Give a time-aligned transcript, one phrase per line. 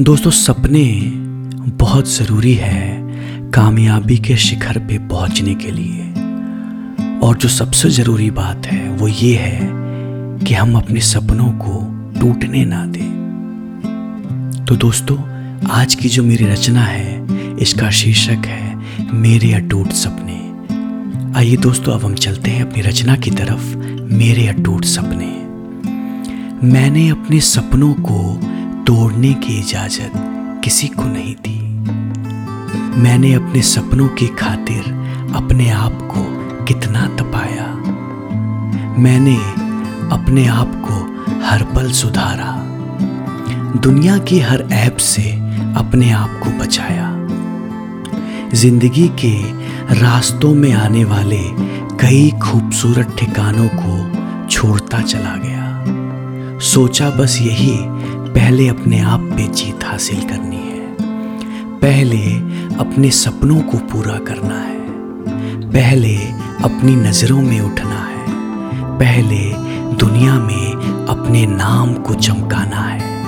[0.00, 1.12] दोस्तों, सपने
[1.68, 3.00] बहुत ज़रूरी है
[3.50, 6.02] कामयाबी के शिखर पे पहुँचने के लिए।
[7.18, 9.60] और जो सबसे ज़रूरी बात है, वो ये है
[10.44, 11.84] कि हम अपने सपनों को
[12.20, 15.18] टूटने ना दें। तो दोस्तों,
[15.70, 17.26] आज की जो मेरी रचना है,
[17.56, 18.78] इसका शीर्षक है,
[19.14, 20.40] मेरे अटूट सपने।
[21.38, 23.76] आइए दोस्तों, अब हम चलते हैं अपनी रचना की तरफ़,
[24.14, 25.44] मेरे अटूट सपने।
[26.66, 28.50] मैंने अपने सपनों को
[28.86, 30.12] तोड़ने की इजाज़त
[30.64, 31.58] किसी को नहीं दी।
[33.00, 34.82] मैंने अपने सपनों की खातिर
[35.36, 36.24] अपने आप को
[36.64, 37.66] कितना तपाया।
[38.98, 39.36] मैंने
[40.14, 40.94] अपने आप को
[41.46, 42.52] हर पल सुधारा।
[43.80, 45.30] दुनिया की हर ऐप से
[45.76, 47.10] अपने आप को बचाया।
[48.54, 49.34] ज़िंदगी के
[49.94, 51.42] रास्तों में आने वाले
[51.96, 55.62] कई खूबसूरत ठिकानों को छोड़ता चला गया।
[56.58, 57.76] सोचा बस यही
[58.34, 60.96] पहले अपने आप पे जीत हासिल करनी है।
[61.78, 62.34] पहले
[62.74, 64.80] अपने सपनों को पूरा करना है।
[65.70, 66.16] पहले
[66.64, 68.24] अपनी नज़रों में उठना है।
[68.98, 69.54] पहले
[69.96, 70.72] दुनिया में
[71.06, 73.24] अपने नाम को चमकाना है।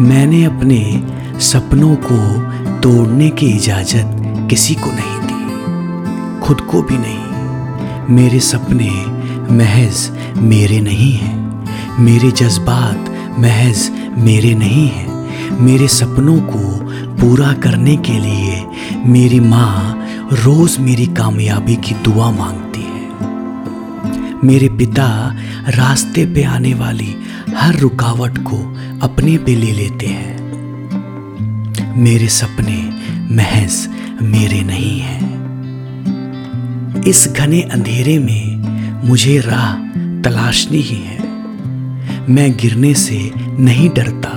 [0.00, 1.06] मैंने अपने
[1.40, 2.38] सपनों को
[2.80, 4.16] तोड़ने की इजाज़त
[4.50, 5.36] किसी को नहीं दी।
[6.40, 7.26] खुद को भी नहीं।
[8.14, 8.90] मेरे सपने
[9.54, 11.46] महज मेरे नहीं हैं।
[12.00, 15.16] मेरे जज्बात महज मेरे नहीं हैं।
[15.60, 16.80] मेरे सपनों को
[17.16, 18.66] पूरा करने के लिए
[19.06, 23.10] मेरी माँ रोज़ मेरी कामयाबी की दुआ मांगती है।
[24.44, 25.36] मेरे पिता
[25.68, 27.16] रास्ते पे आने वाली
[27.56, 28.56] हर रुकावट को
[29.02, 30.36] अपने पे ले लेते हैं।
[31.96, 32.92] मेरे सपने
[33.34, 33.88] महज
[34.22, 35.26] मेरे नहीं हैं।
[37.02, 38.46] इस घने अंधेरे में
[39.08, 39.72] मुझे राह
[40.22, 41.25] तलाशनी ही है।
[42.28, 43.18] मैं गिरने से
[43.58, 44.30] नहीं डरता,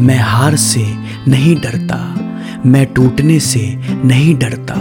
[0.00, 0.84] मैं हार से
[1.28, 1.98] नहीं डरता,
[2.66, 3.60] मैं टूटने से
[4.04, 4.74] नहीं डरता।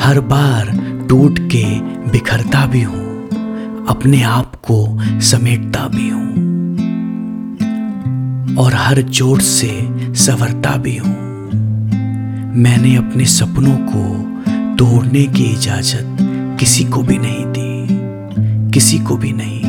[0.00, 0.70] हर बार
[1.08, 1.64] टूट के
[2.10, 4.78] बिखरता भी हूँ, अपने आप को
[5.20, 6.30] समेटता भी हूँ,
[8.56, 9.70] और हर चोट से
[10.16, 11.16] संवरता भी हूँ।
[12.56, 14.04] मैंने अपने सपनों को
[14.76, 16.16] तोड़ने की इजाज़त
[16.60, 19.61] किसी को भी नहीं दी, किसी को भी नहीं।